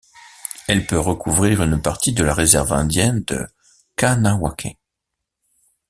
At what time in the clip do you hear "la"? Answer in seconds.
2.23-2.33